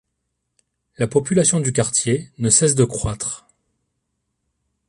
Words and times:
La 0.97 1.05
population 1.05 1.59
du 1.59 1.71
quartier 1.73 2.31
ne 2.39 2.49
cesse 2.49 2.73
de 2.73 2.85
croître. 2.85 3.45